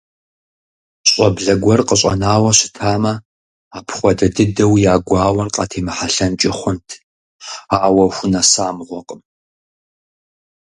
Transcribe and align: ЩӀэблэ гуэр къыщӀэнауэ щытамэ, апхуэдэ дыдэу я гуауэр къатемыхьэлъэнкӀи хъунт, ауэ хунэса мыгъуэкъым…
ЩӀэблэ 1.09 1.53
гуэр 1.61 1.81
къыщӀэнауэ 1.87 2.51
щытамэ, 2.57 3.13
апхуэдэ 3.77 4.27
дыдэу 4.35 4.73
я 4.91 4.95
гуауэр 5.07 5.49
къатемыхьэлъэнкӀи 5.55 6.49
хъунт, 6.57 6.87
ауэ 7.87 8.05
хунэса 8.15 8.67
мыгъуэкъым… 8.75 9.21